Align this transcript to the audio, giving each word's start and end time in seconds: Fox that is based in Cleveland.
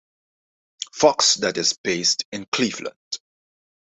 Fox 0.93 1.35
that 1.35 1.57
is 1.57 1.73
based 1.83 2.25
in 2.31 2.47
Cleveland. 2.51 2.97